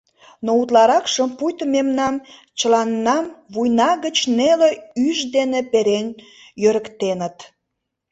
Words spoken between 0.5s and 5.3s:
утларакшым— пуйто мемнам чыланнам вуйна гыч неле ӱш